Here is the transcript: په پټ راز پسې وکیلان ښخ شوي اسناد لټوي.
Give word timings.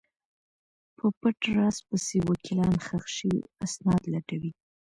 په 0.97 1.05
پټ 1.19 1.39
راز 1.55 1.77
پسې 1.87 2.17
وکیلان 2.29 2.73
ښخ 2.85 3.03
شوي 3.17 3.39
اسناد 3.65 4.01
لټوي. 4.13 4.51